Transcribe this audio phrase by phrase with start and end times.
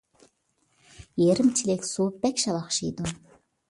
[1.25, 3.19] يېرىم چېلەك سۇ بەك شالاقشىيدۇ.